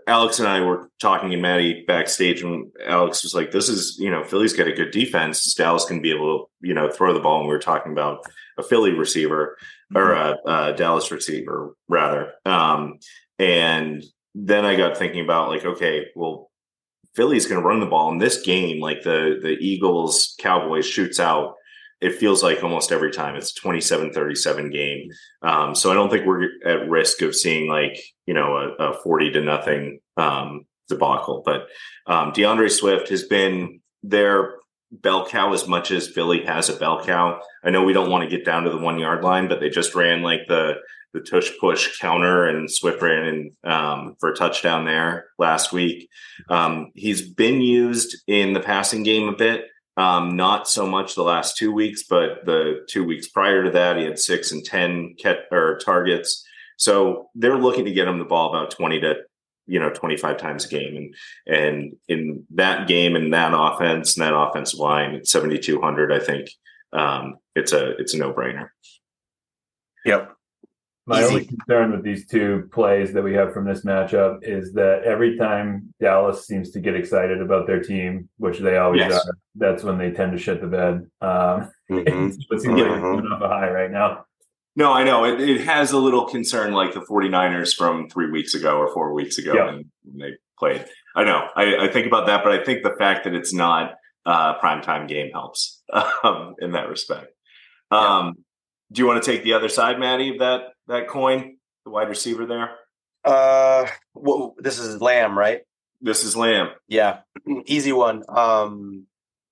Alex 0.07 0.39
and 0.39 0.47
I 0.47 0.61
were 0.61 0.89
talking 0.99 1.31
in 1.31 1.41
Maddie 1.41 1.83
backstage, 1.87 2.41
and 2.41 2.71
Alex 2.85 3.23
was 3.23 3.33
like, 3.33 3.51
"This 3.51 3.69
is 3.69 3.97
you 3.99 4.09
know, 4.09 4.23
Philly's 4.23 4.53
got 4.53 4.67
a 4.67 4.73
good 4.73 4.91
defense. 4.91 5.53
Dallas 5.53 5.85
can 5.85 6.01
be 6.01 6.11
able 6.11 6.49
to 6.61 6.67
you 6.67 6.73
know 6.73 6.89
throw 6.89 7.13
the 7.13 7.19
ball." 7.19 7.39
And 7.39 7.47
we 7.47 7.53
were 7.53 7.59
talking 7.59 7.91
about 7.91 8.25
a 8.57 8.63
Philly 8.63 8.91
receiver 8.91 9.57
or 9.93 10.13
a, 10.13 10.37
a 10.45 10.73
Dallas 10.73 11.11
receiver 11.11 11.75
rather. 11.87 12.33
Um, 12.45 12.99
and 13.39 14.03
then 14.35 14.65
I 14.65 14.75
got 14.75 14.97
thinking 14.97 15.23
about 15.23 15.49
like, 15.49 15.65
okay, 15.65 16.07
well, 16.15 16.51
Philly's 17.15 17.47
going 17.47 17.61
to 17.61 17.67
run 17.67 17.79
the 17.79 17.85
ball 17.85 18.11
in 18.11 18.19
this 18.19 18.41
game. 18.41 18.79
Like 18.79 19.03
the 19.03 19.39
the 19.41 19.57
Eagles 19.59 20.35
Cowboys 20.39 20.85
shoots 20.85 21.19
out. 21.19 21.55
It 21.99 22.15
feels 22.15 22.43
like 22.43 22.63
almost 22.63 22.91
every 22.91 23.11
time 23.11 23.35
it's 23.35 23.59
27-37 23.59 24.71
game. 24.71 25.09
Um, 25.41 25.73
so 25.73 25.91
I 25.91 25.95
don't 25.95 26.09
think 26.09 26.25
we're 26.25 26.49
at 26.65 26.87
risk 26.89 27.21
of 27.21 27.35
seeing 27.35 27.69
like 27.69 27.99
you 28.25 28.33
know 28.33 28.55
a, 28.55 28.89
a 28.89 28.93
forty 29.01 29.31
to 29.31 29.41
nothing 29.41 29.99
um, 30.15 30.65
debacle. 30.89 31.41
But 31.45 31.67
um, 32.05 32.31
D'Andre 32.33 32.69
Swift 32.69 33.09
has 33.09 33.23
been 33.23 33.81
their 34.03 34.55
bell 34.91 35.27
cow 35.27 35.53
as 35.53 35.67
much 35.67 35.91
as 35.91 36.07
Philly 36.07 36.43
has 36.45 36.69
a 36.69 36.75
bell 36.75 37.03
cow. 37.03 37.41
I 37.63 37.69
know 37.69 37.83
we 37.83 37.93
don't 37.93 38.09
want 38.09 38.23
to 38.23 38.35
get 38.35 38.45
down 38.45 38.63
to 38.63 38.69
the 38.69 38.77
one 38.77 38.99
yard 38.99 39.23
line, 39.23 39.47
but 39.47 39.59
they 39.59 39.69
just 39.69 39.95
ran 39.95 40.21
like 40.21 40.41
the 40.47 40.75
the 41.13 41.21
tush 41.21 41.51
push 41.59 41.97
counter 41.99 42.45
and 42.45 42.67
Swiffer 42.69 43.27
in 43.27 43.51
um, 43.69 44.15
for 44.19 44.31
a 44.31 44.35
touchdown 44.35 44.85
there 44.85 45.27
last 45.39 45.71
week. 45.71 46.09
Um, 46.49 46.91
he's 46.95 47.21
been 47.33 47.61
used 47.61 48.17
in 48.27 48.53
the 48.53 48.59
passing 48.59 49.03
game 49.03 49.27
a 49.27 49.35
bit. 49.35 49.65
Um, 49.97 50.35
not 50.35 50.67
so 50.67 50.85
much 50.85 51.15
the 51.15 51.23
last 51.23 51.57
two 51.57 51.71
weeks, 51.71 52.03
but 52.03 52.45
the 52.45 52.85
two 52.87 53.03
weeks 53.03 53.27
prior 53.27 53.63
to 53.63 53.71
that, 53.71 53.97
he 53.97 54.03
had 54.03 54.19
six 54.19 54.51
and 54.51 54.63
ten 54.63 55.15
ket- 55.19 55.47
or 55.51 55.79
targets. 55.83 56.45
So 56.77 57.29
they're 57.33 57.57
looking 57.57 57.85
to 57.85 57.91
get 57.91 58.07
him 58.07 58.19
the 58.19 58.25
ball 58.25 58.49
about 58.49 58.71
twenty 58.71 58.99
to 59.01 59.15
you 59.69 59.79
know 59.79 59.89
25 59.89 60.37
times 60.37 60.65
a 60.65 60.69
game 60.69 60.95
and 60.95 61.15
and 61.45 61.95
in 62.07 62.45
that 62.51 62.87
game 62.87 63.17
and 63.17 63.33
that 63.33 63.51
offense 63.53 64.15
and 64.15 64.25
that 64.25 64.33
offensive 64.33 64.79
line 64.79 65.13
at 65.13 65.27
7200 65.27 66.13
i 66.13 66.19
think 66.19 66.49
um, 66.93 67.35
it's 67.53 67.73
a 67.73 67.97
it's 67.97 68.13
a 68.13 68.17
no-brainer 68.17 68.69
Yep. 70.05 70.36
My 71.07 71.21
Easy. 71.21 71.27
only 71.29 71.45
concern 71.45 71.91
with 71.93 72.03
these 72.03 72.27
two 72.27 72.69
plays 72.73 73.13
that 73.13 73.23
we 73.23 73.33
have 73.33 73.53
from 73.53 73.63
this 73.65 73.85
matchup 73.85 74.39
is 74.43 74.73
that 74.73 75.03
every 75.05 75.37
time 75.37 75.93
Dallas 76.01 76.45
seems 76.45 76.71
to 76.71 76.81
get 76.81 76.95
excited 76.95 77.41
about 77.41 77.65
their 77.65 77.81
team, 77.81 78.27
which 78.37 78.59
they 78.59 78.75
always 78.77 78.99
Yes. 78.99 79.25
are, 79.25 79.33
that's 79.55 79.83
when 79.83 79.97
they 79.97 80.11
tend 80.11 80.33
to 80.33 80.37
shit 80.37 80.59
the 80.59 80.67
bed. 80.67 81.09
Um, 81.21 81.71
Mhm. 81.89 82.07
it 82.07 82.33
seems 82.33 82.37
like 82.49 82.59
Mhm. 82.59 82.95
it's 82.95 83.01
coming 83.01 83.31
off 83.31 83.41
a 83.41 83.47
high 83.47 83.71
right 83.71 83.89
now. 83.91 84.25
no 84.75 84.91
i 84.93 85.03
know 85.03 85.23
it, 85.25 85.39
it 85.41 85.61
has 85.61 85.91
a 85.93 85.97
little 85.97 86.25
concern 86.27 86.71
like 86.73 86.93
the 86.93 86.99
49ers 87.01 87.73
from 87.75 88.07
three 88.09 88.29
weeks 88.29 88.53
ago 88.53 88.77
or 88.77 88.93
four 88.93 89.11
weeks 89.13 89.37
ago 89.39 89.53
Yeah. 89.55 89.65
when, 89.65 89.91
they 90.19 90.33
played 90.59 90.85
i 91.15 91.23
know 91.23 91.47
I, 91.55 91.85
I 91.85 91.87
think 91.87 92.05
about 92.05 92.27
that 92.27 92.43
but 92.43 92.51
i 92.53 92.63
think 92.63 92.83
the 92.83 92.93
fact 92.99 93.23
that 93.23 93.33
it's 93.33 93.53
not 93.53 93.95
uh 94.27 94.59
primetime 94.59 95.07
game 95.07 95.31
helps 95.31 95.81
um, 96.23 96.53
in 96.59 96.73
that 96.73 96.89
respect 96.89 97.27
um 97.89 98.33
do 98.91 99.01
you 99.01 99.07
want 99.07 99.23
to 99.23 99.31
take 99.31 99.43
the 99.43 99.53
other 99.53 99.69
side 99.69 99.99
Matty 99.99 100.29
of 100.33 100.39
that 100.39 100.73
that 100.87 101.07
coin 101.07 101.57
the 101.85 101.91
wide 101.91 102.09
receiver 102.09 102.45
there 102.45 102.71
Uh, 103.23 103.87
whoa, 104.13 104.55
this 104.57 104.79
is 104.79 105.01
Lamb, 105.01 105.37
right? 105.37 105.61
this 106.01 106.23
is 106.23 106.35
lamb 106.37 106.69
Yeah, 106.87 107.21
easy 107.65 107.91
one. 107.91 108.23
Um, 108.29 109.05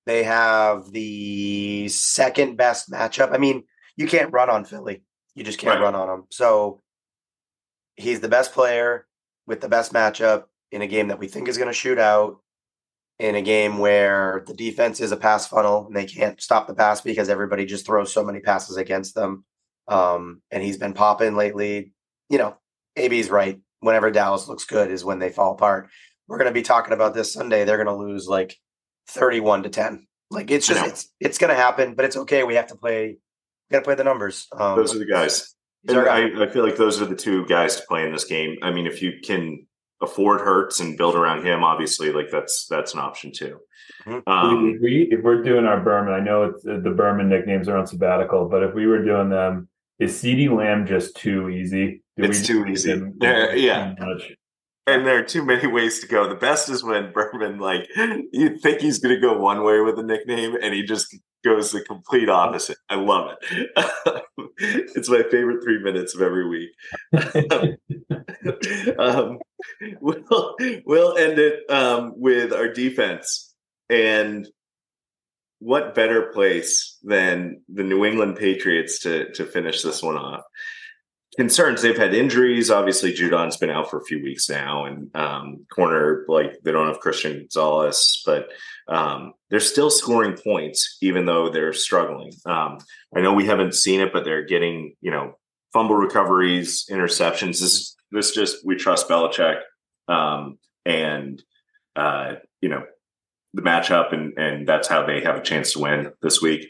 they 0.06 0.22
have 0.22 0.92
the 0.92 1.88
second 1.88 2.56
best 2.56 2.90
matchup. 2.90 3.32
I 3.34 3.38
mean, 3.38 3.64
you 3.96 4.06
can't 4.06 4.32
run 4.32 4.48
on 4.48 4.64
Philly. 4.64 5.02
You 5.34 5.42
just 5.42 5.58
can't 5.58 5.80
Right. 5.80 5.82
run 5.84 5.96
on 5.96 6.06
them. 6.06 6.24
So 6.30 6.80
he's 7.96 8.20
the 8.20 8.28
best 8.28 8.52
player 8.52 9.06
with 9.48 9.60
the 9.60 9.68
best 9.68 9.92
matchup 9.92 10.44
in 10.70 10.82
a 10.82 10.86
game 10.86 11.08
that 11.08 11.18
we 11.18 11.26
think 11.26 11.48
is 11.48 11.58
going 11.58 11.68
to 11.68 11.74
shoot 11.74 11.98
out. 11.98 12.36
In 13.18 13.34
a 13.34 13.40
game 13.42 13.78
where 13.78 14.44
the 14.46 14.52
defense 14.52 15.00
is 15.00 15.10
a 15.10 15.16
pass 15.16 15.48
funnel 15.48 15.86
and 15.86 15.96
they 15.96 16.04
can't 16.04 16.38
stop 16.40 16.66
the 16.66 16.74
pass 16.74 17.00
because 17.00 17.30
everybody 17.30 17.64
just 17.64 17.86
throws 17.86 18.12
so 18.12 18.22
many 18.22 18.40
passes 18.40 18.76
against 18.76 19.14
them. 19.14 19.44
Um, 19.88 20.42
and 20.50 20.62
he's 20.62 20.78
been 20.78 20.94
popping 20.94 21.36
lately. 21.36 21.92
You 22.28 22.38
know, 22.38 22.56
AB's 22.96 23.30
right. 23.30 23.60
Whenever 23.80 24.10
Dallas 24.10 24.48
looks 24.48 24.64
good 24.64 24.90
is 24.90 25.04
when 25.04 25.18
they 25.18 25.30
fall 25.30 25.52
apart 25.52 25.90
we're 26.28 26.38
going 26.38 26.50
to 26.50 26.54
be 26.54 26.62
talking 26.62 26.92
about 26.92 27.14
this 27.14 27.32
Sunday. 27.32 27.64
They're 27.64 27.82
going 27.82 27.86
to 27.86 27.94
lose 27.94 28.26
like 28.26 28.56
31 29.08 29.64
to 29.64 29.68
10. 29.68 30.06
Like 30.30 30.50
it's 30.50 30.66
just 30.66 30.84
it's 30.84 31.08
it's 31.20 31.38
going 31.38 31.50
to 31.50 31.56
happen, 31.56 31.94
but 31.94 32.04
it's 32.04 32.16
okay. 32.16 32.42
We 32.42 32.56
have 32.56 32.66
to 32.68 32.76
play. 32.76 33.18
Got 33.70 33.78
to 33.78 33.84
play 33.84 33.94
the 33.94 34.04
numbers. 34.04 34.48
Um, 34.52 34.76
those 34.76 34.94
are 34.94 34.98
the 34.98 35.06
guys 35.06 35.54
And 35.86 35.96
are. 35.96 36.08
I, 36.08 36.44
I 36.44 36.48
feel 36.48 36.64
like 36.64 36.76
those 36.76 37.00
are 37.00 37.06
the 37.06 37.14
two 37.14 37.46
guys 37.46 37.76
to 37.76 37.82
play 37.88 38.04
in 38.04 38.12
this 38.12 38.24
game. 38.24 38.56
I 38.62 38.72
mean, 38.72 38.86
if 38.86 39.02
you 39.02 39.20
can 39.22 39.66
afford 40.02 40.40
Hurts 40.40 40.80
and 40.80 40.98
build 40.98 41.14
around 41.14 41.44
him, 41.44 41.62
obviously, 41.62 42.10
like 42.12 42.28
that's 42.30 42.66
that's 42.68 42.92
an 42.92 43.00
option 43.00 43.30
too. 43.32 43.60
Mhm. 44.04 44.22
Um, 44.26 44.74
if 44.74 44.80
we 44.82 45.08
if 45.12 45.22
we're 45.22 45.44
doing 45.44 45.64
our 45.64 45.80
Berman, 45.80 46.12
I 46.12 46.20
know 46.20 46.44
it's 46.44 46.66
uh, 46.66 46.80
the 46.82 46.90
Berman 46.90 47.28
nicknames 47.28 47.68
are 47.68 47.76
on 47.76 47.86
sabbatical, 47.86 48.48
but 48.48 48.64
if 48.64 48.74
we 48.74 48.86
were 48.88 49.04
doing 49.04 49.28
them, 49.28 49.68
is 49.98 50.22
CeeDee 50.22 50.54
Lamb 50.54 50.86
just 50.86 51.16
too 51.16 51.48
easy? 51.48 52.02
Do 52.16 52.24
It's 52.24 52.46
too 52.46 52.66
easy. 52.66 52.92
him 52.92 53.14
Yeah, 53.20 53.52
yeah. 53.52 53.94
too 53.94 54.06
much? 54.06 54.32
and 54.86 55.04
there 55.04 55.18
are 55.18 55.24
too 55.24 55.44
many 55.44 55.66
ways 55.66 55.98
to 56.00 56.06
go. 56.06 56.28
The 56.28 56.36
best 56.36 56.68
is 56.68 56.84
when 56.84 57.12
Berman, 57.12 57.58
like, 57.58 57.88
you 58.32 58.56
think 58.56 58.80
he's 58.80 58.98
going 58.98 59.14
to 59.14 59.20
go 59.20 59.36
one 59.36 59.64
way 59.64 59.80
with 59.80 59.98
a 59.98 60.02
nickname, 60.02 60.56
and 60.62 60.72
he 60.72 60.84
just 60.84 61.14
goes 61.44 61.72
the 61.72 61.82
complete 61.82 62.28
opposite. 62.28 62.78
I 62.88 62.94
love 62.94 63.32
it. 63.50 64.22
it's 64.58 65.08
my 65.08 65.22
favorite 65.30 65.62
three 65.64 65.82
minutes 65.82 66.14
of 66.14 66.22
every 66.22 66.48
week. 66.48 66.70
um, 68.98 69.38
we'll 70.00 70.56
we'll 70.84 71.16
end 71.16 71.38
it 71.38 71.68
um, 71.68 72.12
with 72.16 72.52
our 72.52 72.68
defense, 72.68 73.54
and 73.90 74.48
what 75.58 75.94
better 75.94 76.30
place 76.32 76.98
than 77.02 77.62
the 77.72 77.82
New 77.82 78.04
England 78.04 78.36
Patriots 78.36 79.00
to 79.00 79.30
to 79.32 79.44
finish 79.44 79.82
this 79.82 80.02
one 80.02 80.16
off? 80.16 80.42
Concerns 81.36 81.82
they've 81.82 81.96
had 81.96 82.14
injuries. 82.14 82.70
Obviously, 82.70 83.12
Judon's 83.12 83.56
been 83.56 83.70
out 83.70 83.90
for 83.90 83.98
a 83.98 84.04
few 84.04 84.22
weeks 84.22 84.48
now, 84.48 84.86
and 84.86 85.14
um, 85.14 85.66
corner 85.74 86.24
like 86.28 86.58
they 86.62 86.72
don't 86.72 86.88
have 86.88 87.00
Christian 87.00 87.38
Gonzalez, 87.38 88.22
but 88.24 88.48
um, 88.88 89.34
they're 89.50 89.60
still 89.60 89.90
scoring 89.90 90.36
points 90.36 90.98
even 91.02 91.26
though 91.26 91.50
they're 91.50 91.72
struggling. 91.72 92.32
Um, 92.46 92.78
I 93.14 93.20
know 93.20 93.34
we 93.34 93.46
haven't 93.46 93.74
seen 93.74 94.00
it, 94.00 94.12
but 94.12 94.24
they're 94.24 94.44
getting 94.44 94.94
you 95.00 95.10
know 95.10 95.38
fumble 95.72 95.96
recoveries, 95.96 96.86
interceptions. 96.90 97.60
This 97.60 97.96
this 98.10 98.32
just 98.32 98.64
we 98.64 98.76
trust 98.76 99.08
Belichick, 99.08 99.60
um, 100.08 100.58
and 100.84 101.42
uh, 101.96 102.36
you 102.60 102.68
know 102.68 102.84
the 103.56 103.62
matchup, 103.62 104.12
and 104.12 104.32
and 104.38 104.68
that's 104.68 104.86
how 104.86 105.04
they 105.04 105.20
have 105.22 105.36
a 105.36 105.42
chance 105.42 105.72
to 105.72 105.80
win 105.80 106.12
this 106.22 106.40
week. 106.40 106.68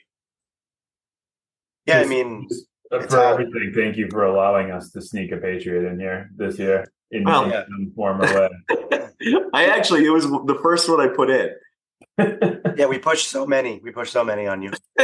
yeah, 1.84 2.00
I 2.00 2.06
mean, 2.06 2.48
for 2.90 3.20
everything, 3.20 3.72
thank 3.74 3.96
you 3.96 4.08
for 4.10 4.24
allowing 4.24 4.70
us 4.70 4.90
to 4.92 5.02
sneak 5.02 5.32
a 5.32 5.36
Patriot 5.36 5.90
in 5.90 5.98
here 5.98 6.30
this 6.36 6.58
year 6.58 6.86
in, 7.10 7.24
Well, 7.24 7.44
in 7.44 7.50
yeah. 7.50 7.64
some 7.64 7.92
form 7.94 8.22
or 8.22 8.24
way. 8.24 8.48
I 9.52 9.66
actually 9.66 10.04
it 10.06 10.10
was 10.10 10.24
the 10.24 10.58
first 10.62 10.88
one 10.88 11.00
I 11.00 11.08
put 11.08 11.30
in. 11.30 11.50
yeah, 12.76 12.86
we 12.86 12.98
pushed 12.98 13.28
so 13.28 13.46
many. 13.46 13.80
We 13.82 13.90
pushed 13.90 14.12
so 14.12 14.24
many 14.24 14.46
on 14.46 14.62
you. 14.62 14.70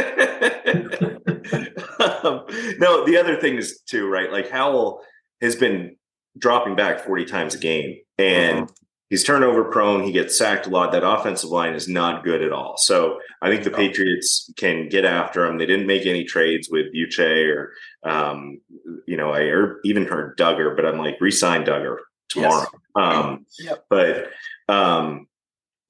um, 1.99 2.45
no, 2.79 3.05
the 3.05 3.17
other 3.19 3.35
thing 3.35 3.57
is 3.57 3.81
too 3.81 4.07
right. 4.07 4.31
Like 4.31 4.49
Howell 4.49 5.01
has 5.41 5.55
been 5.55 5.97
dropping 6.37 6.75
back 6.75 7.01
forty 7.01 7.25
times 7.25 7.55
a 7.55 7.59
game, 7.59 7.97
and 8.17 8.71
he's 9.09 9.23
turnover 9.23 9.65
prone. 9.65 10.03
He 10.03 10.11
gets 10.11 10.37
sacked 10.37 10.67
a 10.67 10.69
lot. 10.69 10.91
That 10.91 11.07
offensive 11.07 11.49
line 11.49 11.73
is 11.73 11.87
not 11.87 12.23
good 12.23 12.41
at 12.41 12.51
all. 12.51 12.75
So 12.77 13.19
I 13.41 13.49
think 13.49 13.63
the. 13.63 13.71
Patriots 13.71 14.51
can 14.55 14.87
get 14.89 15.03
after 15.05 15.45
him. 15.45 15.57
They 15.57 15.65
didn't 15.65 15.87
make 15.87 16.05
any 16.05 16.23
trades 16.23 16.69
with 16.71 16.87
Uche 16.95 17.53
or, 17.55 17.73
um, 18.03 18.61
you 19.07 19.17
know, 19.17 19.31
I 19.31 19.49
even 19.83 20.05
heard 20.05 20.37
Dugger, 20.37 20.75
but 20.75 20.85
I'm 20.85 20.97
like, 20.97 21.19
resign 21.19 21.65
Dugger 21.65 21.97
tomorrow. 22.29 22.67
Um, 22.95 23.45
Yep. 23.59 23.85
But 23.89 24.29
um, 24.69 25.27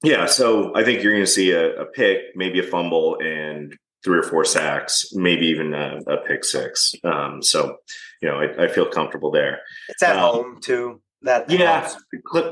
yeah, 0.02 0.26
so 0.26 0.74
I 0.74 0.82
think 0.84 1.02
you're 1.02 1.12
going 1.12 1.24
to 1.24 1.30
see 1.30 1.52
a, 1.52 1.82
a 1.82 1.86
pick, 1.86 2.34
maybe 2.34 2.58
a 2.58 2.62
fumble, 2.62 3.18
and 3.20 3.74
three 4.02 4.18
or 4.18 4.22
four 4.22 4.44
sacks, 4.44 5.06
maybe 5.14 5.46
even 5.46 5.72
a, 5.72 5.98
a 6.06 6.16
pick 6.26 6.44
six. 6.44 6.94
Um, 7.04 7.42
so 7.42 7.76
you 8.20 8.28
know, 8.28 8.40
I, 8.40 8.64
I 8.64 8.68
feel 8.68 8.86
comfortable 8.86 9.30
there. 9.30 9.60
It's 9.88 10.02
at 10.02 10.16
Um, 10.16 10.22
home 10.34 10.58
too. 10.60 11.00
That 11.22 11.48
Yeah, 11.50 11.80
helps. 11.80 11.96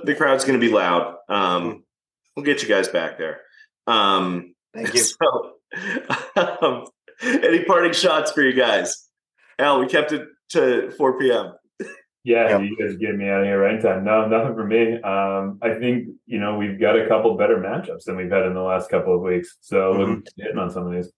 the, 0.05 0.15
crowd's 0.15 0.45
going 0.45 0.59
to 0.61 0.67
be 0.67 0.73
loud. 0.73 1.17
Um, 1.29 1.85
we'll 2.37 2.45
get 2.45 2.63
you 2.63 2.69
guys 2.69 2.89
back 2.89 3.19
there. 3.19 3.41
Um, 3.87 4.55
Thank 4.75 4.95
you. 4.95 5.01
so, 5.03 5.53
um, 6.37 6.87
any 7.23 7.65
parting 7.65 7.93
shots 7.93 8.33
for 8.33 8.43
you 8.43 8.53
guys? 8.55 9.09
Al, 9.59 9.81
we 9.81 9.87
kept 9.87 10.13
it 10.13 10.27
to 10.51 10.91
4 10.93 11.19
p.m. 11.19 11.53
Yeah, 12.25 12.51
Yep. 12.51 12.61
you 12.63 12.77
guys 12.79 12.97
get 12.99 13.17
me 13.17 13.29
out 13.29 13.41
of 13.41 13.47
here 13.47 13.59
right 13.61 13.83
time. 13.83 14.05
No, 14.05 14.29
nothing 14.29 14.55
for 14.55 14.65
me. 14.65 15.01
Um, 15.03 15.59
I 15.61 15.75
think 15.75 16.07
you 16.27 16.39
know 16.39 16.57
we've 16.57 16.81
got 16.81 16.97
a 16.97 17.09
couple 17.09 17.37
better 17.37 17.57
matchups 17.57 18.05
than 18.05 18.17
we've 18.17 18.31
had 18.31 18.47
in 18.47 18.55
the 18.55 18.63
last 18.63 18.89
couple 18.91 19.13
of 19.15 19.23
weeks. 19.23 19.57
So 19.61 19.93
Mhm. 19.93 19.99
looking 19.99 20.23
hitting 20.37 20.59
on 20.59 20.71
some 20.71 20.87
of 20.87 20.93
these. 20.93 21.13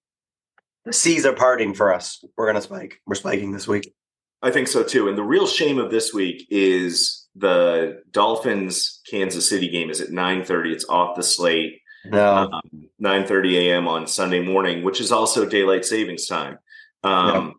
The 0.87 0.95
seas 0.95 1.27
are 1.27 1.35
parting 1.35 1.75
for 1.75 1.93
us. 1.93 2.25
We're 2.39 2.47
gonna 2.47 2.63
spike. 2.63 3.03
We're 3.07 3.17
spiking 3.17 3.53
this 3.53 3.69
week. 3.69 3.93
I 4.41 4.51
think 4.51 4.67
so 4.67 4.83
too. 4.83 5.09
And 5.09 5.17
the 5.19 5.23
real 5.23 5.47
shame 5.47 5.79
of 5.79 5.91
this 5.91 6.15
week 6.15 6.47
is 6.49 7.24
the 7.35 8.03
Dolphins 8.11 9.01
Kansas 9.09 9.49
City 9.49 9.69
game 9.69 9.91
is 9.91 10.01
at 10.01 10.11
9:30. 10.11 10.73
It's 10.73 10.89
off 10.89 11.17
the 11.17 11.23
slate. 11.23 11.81
No, 12.05 12.51
um, 12.53 12.89
9:30 13.03 13.57
a.m. 13.69 13.89
on 13.89 14.07
Sunday 14.07 14.41
morning, 14.41 14.83
which 14.85 15.01
is 15.01 15.11
also 15.11 15.47
daylight 15.47 15.85
savings 15.85 16.27
time. 16.27 16.59
Um, 17.03 17.55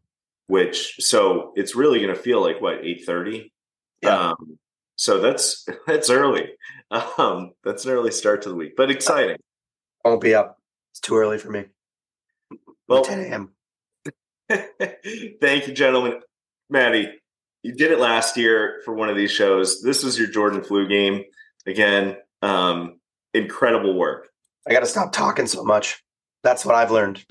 Which 0.47 0.95
so 0.99 1.53
it's 1.55 1.75
really 1.75 1.99
going 1.99 2.13
to 2.13 2.21
feel 2.21 2.41
like 2.41 2.61
what 2.61 2.81
8:30. 2.81 3.51
Yeah. 4.01 4.29
Um, 4.29 4.59
so 4.95 5.19
that's 5.19 5.67
that's 5.87 6.09
early. 6.09 6.49
Um, 7.17 7.53
that's 7.63 7.85
an 7.85 7.91
early 7.91 8.11
start 8.11 8.43
to 8.43 8.49
the 8.49 8.55
week, 8.55 8.75
but 8.77 8.91
exciting. 8.91 9.37
I 10.03 10.09
won't 10.09 10.21
be 10.21 10.35
up. 10.35 10.59
It's 10.91 10.99
too 10.99 11.17
early 11.17 11.39
for 11.39 11.49
me. 11.49 11.65
Well, 12.87 13.03
10 13.03 13.19
a.m. 13.21 13.51
thank 15.41 15.67
you, 15.67 15.73
gentlemen. 15.73 16.21
Matty, 16.69 17.09
you 17.65 17.73
did 17.73 17.91
it 17.91 17.99
last 17.99 18.37
year 18.37 18.79
for 18.85 18.93
one 18.93 19.09
of 19.09 19.15
these 19.15 19.31
shows. 19.31 19.81
This 19.81 20.03
was 20.03 20.19
your 20.19 20.27
Jordan 20.27 20.63
flu 20.63 20.87
game 20.87 21.23
again. 21.65 22.15
Um, 22.43 22.99
incredible 23.33 23.97
work. 23.97 24.29
I 24.67 24.71
got 24.71 24.81
to 24.81 24.85
stop 24.85 25.11
talking 25.11 25.47
so 25.47 25.63
much. 25.63 26.03
That's 26.43 26.63
what 26.63 26.75
I've 26.75 26.91
learned. 26.91 27.25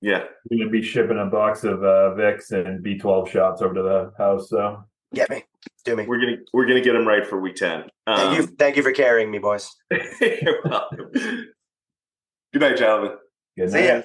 Yeah, 0.00 0.24
we're 0.48 0.58
gonna 0.58 0.70
be 0.70 0.82
shipping 0.82 1.18
a 1.18 1.26
box 1.26 1.64
of 1.64 1.82
uh, 1.82 2.14
Vicks 2.16 2.50
and 2.52 2.84
B12 2.84 3.28
shots 3.28 3.62
over 3.62 3.74
to 3.74 3.82
the 3.82 4.12
house. 4.16 4.48
So 4.48 4.84
Get 5.14 5.28
me, 5.30 5.44
do 5.84 5.94
me. 5.96 6.06
we're 6.06 6.18
gonna 6.20 6.36
we're 6.52 6.66
gonna 6.66 6.80
get 6.80 6.92
them 6.92 7.06
right 7.06 7.24
for 7.26 7.40
week 7.40 7.56
ten. 7.56 7.84
Thank 8.06 8.36
you, 8.36 8.42
Um, 8.44 8.56
thank 8.56 8.76
you 8.76 8.82
for 8.82 8.90
carrying 8.92 9.30
me, 9.30 9.38
boys. 9.38 9.70
you're 10.20 10.60
welcome. 10.64 11.10
Good 11.12 12.60
night, 12.62 12.76
gentlemen. 12.78 13.16
good 13.56 13.70
See 13.72 13.86
ya. 13.86 14.02